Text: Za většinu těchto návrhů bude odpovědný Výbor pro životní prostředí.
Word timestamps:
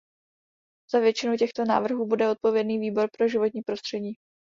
Za 0.93 0.99
většinu 0.99 1.37
těchto 1.37 1.65
návrhů 1.65 2.05
bude 2.07 2.29
odpovědný 2.29 2.79
Výbor 2.79 3.09
pro 3.17 3.27
životní 3.27 3.61
prostředí. 3.61 4.15